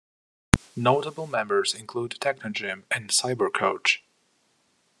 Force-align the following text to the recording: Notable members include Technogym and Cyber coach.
Notable 0.75 1.27
members 1.27 1.75
include 1.75 2.17
Technogym 2.19 2.85
and 2.89 3.11
Cyber 3.11 3.53
coach. 3.53 4.03